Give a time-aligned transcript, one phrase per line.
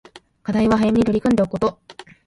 [0.41, 1.79] 課題は早めに取り組んでおくこと